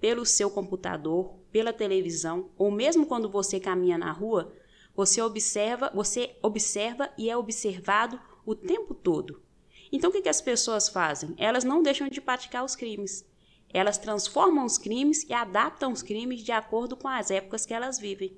pelo 0.00 0.26
seu 0.26 0.50
computador, 0.50 1.36
pela 1.52 1.72
televisão, 1.72 2.50
ou 2.58 2.70
mesmo 2.70 3.06
quando 3.06 3.30
você 3.30 3.60
caminha 3.60 3.96
na 3.96 4.10
rua, 4.10 4.52
você 4.94 5.22
observa, 5.22 5.90
você 5.94 6.36
observa 6.42 7.08
e 7.16 7.30
é 7.30 7.36
observado 7.36 8.20
o 8.44 8.54
tempo 8.54 8.94
todo. 8.94 9.42
Então 9.90 10.10
o 10.10 10.12
que, 10.12 10.22
que 10.22 10.28
as 10.28 10.40
pessoas 10.40 10.88
fazem? 10.88 11.34
Elas 11.36 11.64
não 11.64 11.82
deixam 11.82 12.08
de 12.08 12.20
praticar 12.20 12.64
os 12.64 12.74
crimes. 12.74 13.24
Elas 13.72 13.98
transformam 13.98 14.64
os 14.64 14.78
crimes 14.78 15.24
e 15.24 15.32
adaptam 15.32 15.92
os 15.92 16.02
crimes 16.02 16.42
de 16.42 16.52
acordo 16.52 16.96
com 16.96 17.08
as 17.08 17.30
épocas 17.30 17.64
que 17.64 17.74
elas 17.74 17.98
vivem. 17.98 18.36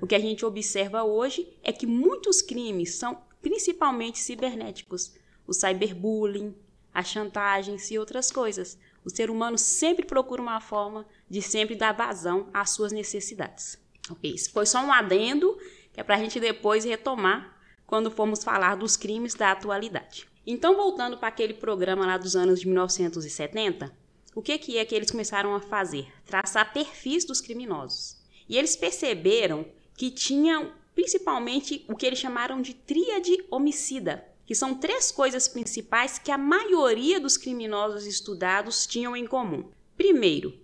O 0.00 0.06
que 0.06 0.14
a 0.14 0.18
gente 0.18 0.44
observa 0.46 1.04
hoje 1.04 1.56
é 1.62 1.72
que 1.72 1.86
muitos 1.86 2.40
crimes 2.40 2.94
são 2.94 3.20
principalmente 3.42 4.18
cibernéticos. 4.18 5.12
O 5.46 5.52
cyberbullying, 5.52 6.54
as 6.92 7.08
chantagens 7.08 7.90
e 7.90 7.98
outras 7.98 8.30
coisas. 8.30 8.78
O 9.04 9.10
ser 9.10 9.30
humano 9.30 9.58
sempre 9.58 10.04
procura 10.04 10.42
uma 10.42 10.60
forma 10.60 11.06
de 11.28 11.42
sempre 11.42 11.74
dar 11.74 11.92
vazão 11.92 12.48
às 12.52 12.70
suas 12.70 12.92
necessidades. 12.92 13.78
Ok, 14.10 14.32
isso 14.32 14.50
foi 14.52 14.66
só 14.66 14.80
um 14.80 14.92
adendo 14.92 15.56
que 15.92 16.00
é 16.00 16.04
para 16.04 16.16
a 16.16 16.18
gente 16.18 16.38
depois 16.38 16.84
retomar 16.84 17.59
quando 17.90 18.08
formos 18.08 18.44
falar 18.44 18.76
dos 18.76 18.96
crimes 18.96 19.34
da 19.34 19.50
atualidade. 19.50 20.28
Então, 20.46 20.76
voltando 20.76 21.18
para 21.18 21.26
aquele 21.26 21.52
programa 21.52 22.06
lá 22.06 22.16
dos 22.16 22.36
anos 22.36 22.60
de 22.60 22.68
1970, 22.68 23.92
o 24.32 24.40
que, 24.40 24.56
que 24.58 24.78
é 24.78 24.84
que 24.84 24.94
eles 24.94 25.10
começaram 25.10 25.56
a 25.56 25.60
fazer? 25.60 26.06
Traçar 26.24 26.72
perfis 26.72 27.24
dos 27.24 27.40
criminosos. 27.40 28.16
E 28.48 28.56
eles 28.56 28.76
perceberam 28.76 29.66
que 29.96 30.08
tinham 30.08 30.72
principalmente 30.94 31.84
o 31.88 31.96
que 31.96 32.06
eles 32.06 32.20
chamaram 32.20 32.62
de 32.62 32.74
tríade 32.74 33.44
homicida, 33.50 34.24
que 34.46 34.54
são 34.54 34.76
três 34.76 35.10
coisas 35.10 35.48
principais 35.48 36.16
que 36.16 36.30
a 36.30 36.38
maioria 36.38 37.18
dos 37.18 37.36
criminosos 37.36 38.06
estudados 38.06 38.86
tinham 38.86 39.16
em 39.16 39.26
comum. 39.26 39.68
Primeiro, 39.96 40.56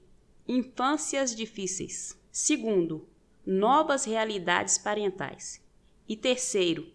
infâncias 0.46 1.34
difíceis. 1.34 2.16
Segundo, 2.30 3.08
novas 3.44 4.04
realidades 4.04 4.78
parentais. 4.78 5.60
E 6.08 6.16
terceiro, 6.16 6.94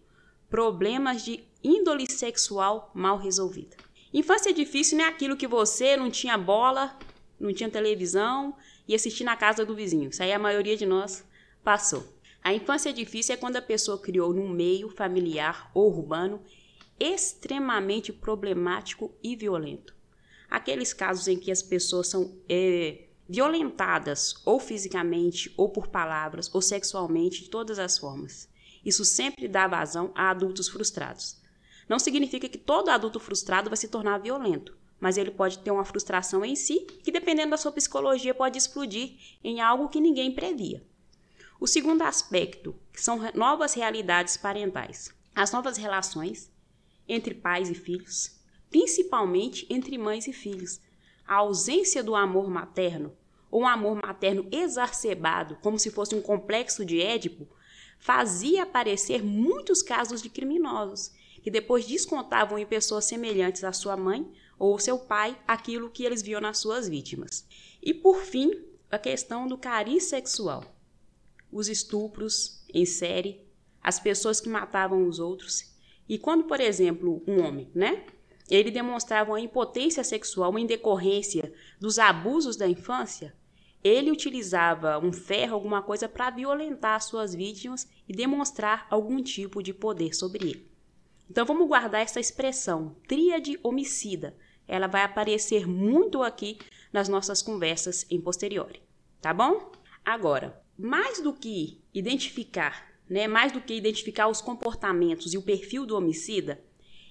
problemas 0.51 1.23
de 1.23 1.43
índole 1.63 2.05
sexual 2.11 2.91
mal 2.93 3.17
resolvida. 3.17 3.77
Infância 4.13 4.53
difícil 4.53 4.97
não 4.97 5.05
é 5.05 5.07
aquilo 5.07 5.37
que 5.37 5.47
você 5.47 5.95
não 5.95 6.11
tinha 6.11 6.37
bola, 6.37 6.99
não 7.39 7.53
tinha 7.53 7.69
televisão 7.69 8.53
e 8.85 8.93
assistir 8.93 9.23
na 9.23 9.37
casa 9.37 9.65
do 9.65 9.73
vizinho. 9.73 10.09
Isso 10.09 10.21
aí 10.21 10.33
a 10.33 10.37
maioria 10.37 10.75
de 10.75 10.85
nós 10.85 11.25
passou. 11.63 12.05
A 12.43 12.53
infância 12.53 12.91
difícil 12.91 13.33
é 13.33 13.37
quando 13.37 13.55
a 13.55 13.61
pessoa 13.61 13.97
criou 13.97 14.33
num 14.33 14.49
meio 14.49 14.89
familiar 14.89 15.71
ou 15.73 15.87
urbano 15.87 16.41
extremamente 16.99 18.11
problemático 18.11 19.15
e 19.23 19.35
violento. 19.35 19.95
Aqueles 20.49 20.93
casos 20.93 21.29
em 21.29 21.37
que 21.37 21.49
as 21.49 21.63
pessoas 21.63 22.09
são 22.09 22.37
é, 22.49 23.05
violentadas 23.27 24.35
ou 24.45 24.59
fisicamente, 24.59 25.53
ou 25.55 25.69
por 25.69 25.87
palavras, 25.87 26.53
ou 26.53 26.61
sexualmente, 26.61 27.43
de 27.43 27.49
todas 27.49 27.79
as 27.79 27.97
formas. 27.97 28.50
Isso 28.83 29.05
sempre 29.05 29.47
dá 29.47 29.67
vazão 29.67 30.11
a 30.15 30.29
adultos 30.29 30.67
frustrados. 30.67 31.37
Não 31.87 31.99
significa 31.99 32.47
que 32.47 32.57
todo 32.57 32.89
adulto 32.89 33.19
frustrado 33.19 33.69
vai 33.69 33.77
se 33.77 33.87
tornar 33.87 34.17
violento, 34.17 34.77
mas 34.99 35.17
ele 35.17 35.31
pode 35.31 35.59
ter 35.59 35.71
uma 35.71 35.83
frustração 35.83 36.45
em 36.45 36.55
si, 36.55 36.81
que 37.03 37.11
dependendo 37.11 37.51
da 37.51 37.57
sua 37.57 37.71
psicologia 37.71 38.33
pode 38.33 38.57
explodir 38.57 39.17
em 39.43 39.59
algo 39.59 39.89
que 39.89 39.99
ninguém 39.99 40.31
previa. 40.31 40.85
O 41.59 41.67
segundo 41.67 42.01
aspecto, 42.01 42.75
são 42.93 43.19
novas 43.33 43.73
realidades 43.73 44.37
parentais. 44.37 45.13
as 45.33 45.51
novas 45.51 45.77
relações 45.77 46.51
entre 47.07 47.33
pais 47.33 47.69
e 47.69 47.73
filhos, 47.73 48.39
principalmente 48.69 49.65
entre 49.69 49.97
mães 49.97 50.27
e 50.27 50.33
filhos, 50.33 50.79
a 51.25 51.35
ausência 51.35 52.03
do 52.03 52.15
amor 52.15 52.49
materno 52.49 53.15
ou 53.49 53.61
um 53.61 53.67
amor 53.67 53.95
materno 53.95 54.47
exacerbado, 54.51 55.57
como 55.61 55.77
se 55.77 55.91
fosse 55.91 56.15
um 56.15 56.21
complexo 56.21 56.85
de 56.85 57.01
Édipo, 57.01 57.47
fazia 58.01 58.63
aparecer 58.63 59.23
muitos 59.23 59.81
casos 59.83 60.21
de 60.21 60.29
criminosos 60.29 61.13
que 61.41 61.51
depois 61.51 61.85
descontavam 61.85 62.57
em 62.57 62.65
pessoas 62.65 63.05
semelhantes 63.05 63.63
à 63.63 63.71
sua 63.71 63.95
mãe 63.95 64.29
ou 64.59 64.77
seu 64.79 64.97
pai 64.97 65.39
aquilo 65.47 65.89
que 65.89 66.03
eles 66.03 66.21
viam 66.21 66.41
nas 66.41 66.57
suas 66.57 66.89
vítimas. 66.89 67.47
E 67.81 67.93
por 67.93 68.17
fim, 68.17 68.51
a 68.89 68.97
questão 68.97 69.47
do 69.47 69.57
cariz 69.57 70.05
sexual. 70.05 70.63
Os 71.51 71.67
estupros 71.67 72.63
em 72.73 72.85
série, 72.85 73.45
as 73.81 73.99
pessoas 73.99 74.41
que 74.41 74.49
matavam 74.49 75.07
os 75.07 75.19
outros. 75.19 75.71
E 76.09 76.17
quando, 76.17 76.45
por 76.45 76.59
exemplo, 76.59 77.23
um 77.27 77.41
homem, 77.43 77.69
né? 77.73 78.05
Ele 78.49 78.69
demonstrava 78.69 79.31
uma 79.31 79.39
impotência 79.39 80.03
sexual 80.03 80.57
em 80.57 80.65
decorrência 80.65 81.53
dos 81.79 81.97
abusos 81.97 82.55
da 82.57 82.67
infância, 82.67 83.33
ele 83.83 84.11
utilizava 84.11 84.99
um 84.99 85.11
ferro, 85.11 85.55
alguma 85.55 85.81
coisa, 85.81 86.07
para 86.07 86.29
violentar 86.29 87.01
suas 87.01 87.33
vítimas 87.33 87.87
e 88.07 88.13
demonstrar 88.13 88.85
algum 88.89 89.21
tipo 89.21 89.63
de 89.63 89.73
poder 89.73 90.13
sobre 90.13 90.47
ele. 90.47 90.71
Então 91.29 91.45
vamos 91.45 91.67
guardar 91.67 92.01
essa 92.01 92.19
expressão, 92.19 92.95
tríade 93.07 93.59
homicida. 93.63 94.37
Ela 94.67 94.87
vai 94.87 95.03
aparecer 95.03 95.67
muito 95.67 96.21
aqui 96.21 96.59
nas 96.93 97.09
nossas 97.09 97.41
conversas 97.41 98.05
em 98.09 98.21
posteriori, 98.21 98.81
tá 99.21 99.33
bom? 99.33 99.71
Agora, 100.03 100.61
mais 100.77 101.21
do 101.21 101.33
que 101.33 101.81
identificar, 101.93 102.87
né, 103.09 103.27
mais 103.27 103.51
do 103.51 103.61
que 103.61 103.73
identificar 103.73 104.27
os 104.27 104.41
comportamentos 104.41 105.33
e 105.33 105.37
o 105.37 105.41
perfil 105.41 105.85
do 105.85 105.95
homicida, 105.95 106.63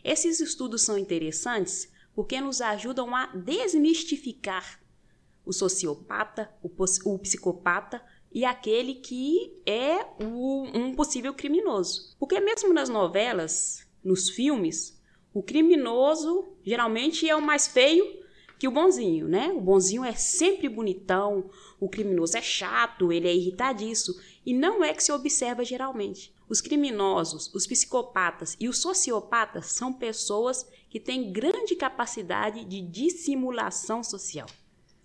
esses 0.05 0.41
estudos 0.41 0.83
são 0.83 0.97
interessantes 0.97 1.93
porque 2.15 2.41
nos 2.41 2.61
ajudam 2.61 3.15
a 3.15 3.27
desmistificar 3.27 4.81
o 5.45 5.53
sociopata, 5.53 6.51
o, 6.63 6.71
o 7.07 7.19
psicopata 7.19 8.03
e 8.33 8.45
aquele 8.45 8.95
que 8.95 9.61
é 9.67 10.07
o, 10.23 10.65
um 10.75 10.95
possível 10.95 11.35
criminoso. 11.35 12.15
Porque 12.19 12.39
mesmo 12.41 12.73
nas 12.73 12.89
novelas, 12.89 13.87
nos 14.03 14.31
filmes, 14.31 15.01
o 15.35 15.43
criminoso 15.43 16.49
geralmente 16.63 17.29
é 17.29 17.35
o 17.35 17.43
mais 17.43 17.67
feio 17.67 18.21
que 18.59 18.69
o 18.69 18.71
bonzinho, 18.71 19.27
né? 19.27 19.51
O 19.55 19.61
bonzinho 19.61 20.05
é 20.05 20.13
sempre 20.13 20.69
bonitão, 20.69 21.49
o 21.81 21.89
criminoso 21.89 22.37
é 22.37 22.43
chato, 22.43 23.11
ele 23.11 23.27
é 23.27 23.35
irritadiço, 23.35 24.21
e 24.45 24.53
não 24.53 24.85
é 24.85 24.93
que 24.93 25.03
se 25.03 25.11
observa 25.11 25.65
geralmente. 25.65 26.35
Os 26.47 26.61
criminosos, 26.61 27.51
os 27.55 27.67
psicopatas 27.67 28.57
e 28.61 28.69
os 28.69 28.79
sociopatas 28.79 29.67
são 29.67 29.95
pessoas 29.95 30.69
que 30.91 31.01
têm 31.01 31.33
grande 31.33 31.75
capacidade 31.75 32.65
de 32.67 32.83
dissimulação 32.83 34.05
social. 34.05 34.49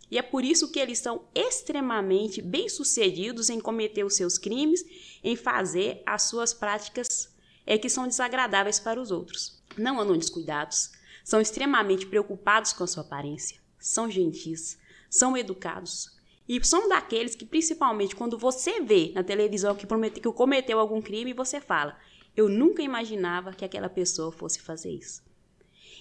E 0.10 0.18
é 0.18 0.22
por 0.22 0.44
isso 0.44 0.72
que 0.72 0.80
eles 0.80 1.00
são 1.00 1.26
extremamente 1.34 2.42
bem-sucedidos 2.42 3.50
em 3.50 3.60
cometer 3.60 4.04
os 4.04 4.16
seus 4.16 4.38
crimes, 4.38 4.86
em 5.24 5.36
fazer 5.36 6.02
as 6.06 6.24
suas 6.24 6.54
práticas 6.54 7.34
é, 7.66 7.78
que 7.78 7.90
são 7.90 8.08
desagradáveis 8.08 8.80
para 8.80 9.02
os 9.02 9.12
outros. 9.12 9.62
Não 9.78 10.00
andam 10.00 10.18
descuidados, 10.18 10.92
são 11.24 11.42
extremamente 11.42 12.06
preocupados 12.06 12.72
com 12.72 12.84
a 12.84 12.88
sua 12.88 13.04
aparência, 13.04 13.60
são 13.80 14.10
gentis, 14.10 14.78
são 15.10 15.36
educados. 15.36 16.14
E 16.48 16.64
são 16.64 16.88
daqueles 16.88 17.34
que, 17.34 17.44
principalmente, 17.44 18.16
quando 18.16 18.38
você 18.38 18.80
vê 18.80 19.12
na 19.16 19.24
televisão 19.24 19.76
que, 19.76 19.88
promete, 19.88 20.20
que 20.22 20.32
cometeu 20.32 20.80
algum 20.80 21.02
crime, 21.02 21.34
você 21.34 21.60
fala: 21.60 21.98
Eu 22.36 22.48
nunca 22.48 22.84
imaginava 22.84 23.52
que 23.52 23.66
aquela 23.66 23.90
pessoa 23.90 24.32
fosse 24.32 24.62
fazer 24.62 24.92
isso. 24.92 25.24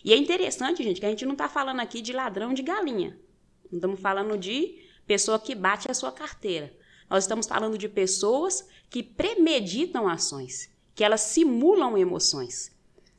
E 0.05 0.13
é 0.13 0.17
interessante, 0.19 0.83
gente, 0.83 1.01
que 1.01 1.07
a 1.07 1.09
gente 1.09 1.25
não 1.25 1.33
está 1.33 1.49
falando 1.49 1.81
aqui 1.81 2.03
de 2.03 2.13
ladrão 2.13 2.53
de 2.53 2.63
galinha. 2.63 3.19
Não 3.75 3.79
estamos 3.79 4.01
falando 4.01 4.39
de 4.39 4.79
pessoa 5.05 5.37
que 5.37 5.53
bate 5.53 5.91
a 5.91 5.95
sua 5.95 6.13
carteira. 6.13 6.73
Nós 7.11 7.25
estamos 7.25 7.45
falando 7.45 7.77
de 7.77 7.89
pessoas 7.89 8.65
que 8.89 9.03
premeditam 9.03 10.09
ações, 10.09 10.71
que 10.95 11.03
elas 11.03 11.23
simulam 11.23 11.99
emoções. 11.99 12.73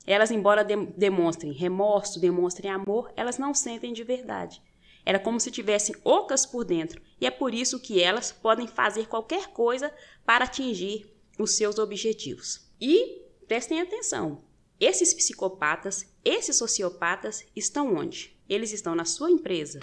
Elas, 0.07 0.31
embora 0.31 0.63
de 0.63 0.77
demonstrem 0.97 1.51
remorso, 1.51 2.21
demonstrem 2.21 2.71
amor, 2.71 3.11
elas 3.17 3.37
não 3.37 3.53
sentem 3.53 3.91
de 3.91 4.03
verdade. 4.05 4.61
Era 5.05 5.19
como 5.19 5.41
se 5.41 5.51
tivessem 5.51 5.93
ocas 6.05 6.45
por 6.45 6.63
dentro, 6.63 7.01
e 7.19 7.27
é 7.27 7.31
por 7.31 7.53
isso 7.53 7.79
que 7.79 8.01
elas 8.01 8.31
podem 8.31 8.65
fazer 8.65 9.07
qualquer 9.07 9.47
coisa 9.47 9.93
para 10.25 10.45
atingir 10.45 11.13
os 11.37 11.51
seus 11.51 11.77
objetivos. 11.77 12.65
E 12.79 13.23
prestem 13.45 13.81
atenção: 13.81 14.41
esses 14.79 15.13
psicopatas, 15.13 16.05
esses 16.23 16.55
sociopatas 16.55 17.45
estão 17.53 17.93
onde? 17.93 18.37
Eles 18.47 18.71
estão 18.71 18.95
na 18.95 19.03
sua 19.05 19.29
empresa, 19.29 19.81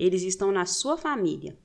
eles 0.00 0.22
estão 0.22 0.50
na 0.50 0.64
sua 0.64 0.96
família. 0.96 1.58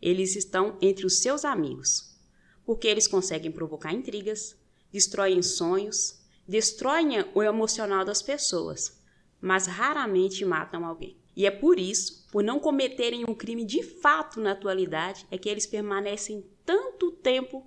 Eles 0.00 0.36
estão 0.36 0.78
entre 0.80 1.04
os 1.04 1.18
seus 1.18 1.44
amigos. 1.44 2.16
Porque 2.64 2.86
eles 2.86 3.08
conseguem 3.08 3.50
provocar 3.50 3.92
intrigas, 3.92 4.56
destroem 4.92 5.42
sonhos, 5.42 6.20
destroem 6.46 7.24
o 7.34 7.42
emocional 7.42 8.04
das 8.04 8.22
pessoas, 8.22 9.02
mas 9.40 9.66
raramente 9.66 10.44
matam 10.44 10.84
alguém. 10.84 11.18
E 11.36 11.46
é 11.46 11.50
por 11.50 11.80
isso, 11.80 12.24
por 12.30 12.44
não 12.44 12.60
cometerem 12.60 13.24
um 13.28 13.34
crime 13.34 13.64
de 13.64 13.82
fato 13.82 14.40
na 14.40 14.52
atualidade, 14.52 15.26
é 15.28 15.36
que 15.36 15.48
eles 15.48 15.66
permanecem 15.66 16.46
tanto 16.64 17.10
tempo 17.10 17.66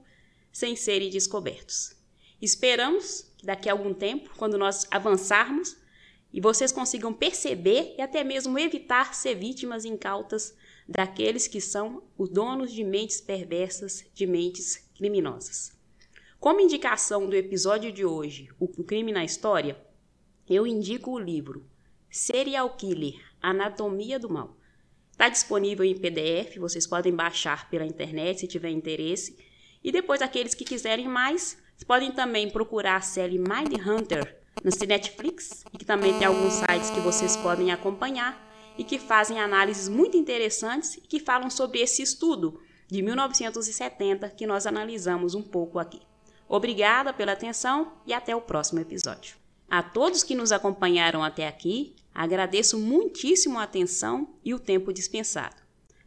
sem 0.53 0.73
serem 0.77 1.09
descobertos. 1.09 1.97
Esperamos 2.41 3.29
que 3.37 3.45
daqui 3.45 3.67
a 3.67 3.73
algum 3.73 3.93
tempo, 3.93 4.29
quando 4.37 4.57
nós 4.57 4.87
avançarmos, 4.89 5.75
e 6.33 6.41
vocês 6.41 6.71
consigam 6.71 7.13
perceber 7.13 7.95
e 7.97 8.01
até 8.01 8.23
mesmo 8.23 8.59
evitar 8.59 9.13
ser 9.13 9.35
vítimas 9.35 9.85
incautas 9.85 10.55
daqueles 10.87 11.47
que 11.47 11.59
são 11.59 12.03
os 12.17 12.29
donos 12.29 12.71
de 12.71 12.83
mentes 12.83 13.19
perversas, 13.21 14.05
de 14.13 14.25
mentes 14.25 14.89
criminosas. 14.95 15.75
Como 16.39 16.61
indicação 16.61 17.27
do 17.27 17.35
episódio 17.35 17.91
de 17.91 18.05
hoje, 18.05 18.49
O 18.59 18.67
Crime 18.83 19.11
na 19.11 19.25
História, 19.25 19.77
eu 20.49 20.67
indico 20.67 21.11
o 21.11 21.19
livro 21.19 21.65
Serial 22.09 22.69
Killer 22.77 23.15
Anatomia 23.41 24.19
do 24.19 24.29
Mal. 24.29 24.55
Está 25.11 25.29
disponível 25.29 25.83
em 25.83 25.97
PDF, 25.97 26.57
vocês 26.57 26.85
podem 26.85 27.13
baixar 27.13 27.69
pela 27.69 27.85
internet 27.85 28.41
se 28.41 28.47
tiver 28.47 28.69
interesse. 28.69 29.37
E 29.83 29.91
depois, 29.91 30.21
aqueles 30.21 30.53
que 30.53 30.63
quiserem 30.63 31.07
mais, 31.07 31.57
podem 31.87 32.11
também 32.11 32.49
procurar 32.49 32.97
a 32.97 33.01
série 33.01 33.39
Mind 33.39 33.73
Hunter 33.85 34.37
no 34.63 34.87
Netflix 34.87 35.63
e 35.73 35.77
que 35.77 35.85
também 35.85 36.17
tem 36.17 36.27
alguns 36.27 36.53
sites 36.53 36.89
que 36.89 36.99
vocês 36.99 37.35
podem 37.37 37.71
acompanhar 37.71 38.45
e 38.77 38.83
que 38.83 38.99
fazem 38.99 39.39
análises 39.39 39.89
muito 39.89 40.17
interessantes 40.17 40.95
e 40.97 41.01
que 41.01 41.19
falam 41.19 41.49
sobre 41.49 41.79
esse 41.79 42.01
estudo 42.01 42.59
de 42.87 43.01
1970 43.01 44.29
que 44.29 44.47
nós 44.47 44.65
analisamos 44.65 45.35
um 45.35 45.41
pouco 45.41 45.79
aqui. 45.79 46.01
Obrigada 46.47 47.11
pela 47.11 47.33
atenção 47.33 47.93
e 48.05 48.13
até 48.13 48.35
o 48.35 48.41
próximo 48.41 48.79
episódio. 48.79 49.35
A 49.69 49.83
todos 49.83 50.23
que 50.23 50.35
nos 50.35 50.53
acompanharam 50.53 51.21
até 51.21 51.45
aqui, 51.45 51.95
agradeço 52.13 52.79
muitíssimo 52.79 53.59
a 53.59 53.63
atenção 53.63 54.35
e 54.43 54.53
o 54.53 54.59
tempo 54.59 54.93
dispensado. 54.93 55.55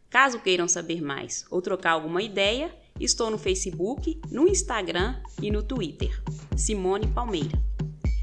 Caso 0.09 0.39
queiram 0.39 0.67
saber 0.67 1.01
mais 1.01 1.45
ou 1.49 1.61
trocar 1.61 1.91
alguma 1.91 2.23
ideia, 2.23 2.75
estou 2.99 3.29
no 3.29 3.37
Facebook, 3.37 4.19
no 4.29 4.47
Instagram 4.47 5.21
e 5.41 5.51
no 5.51 5.61
Twitter. 5.61 6.21
Simone 6.57 7.07
Palmeira. 7.07 7.70